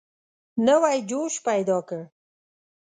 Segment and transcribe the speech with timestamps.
[0.65, 2.01] نوی جوش پیدا کړ.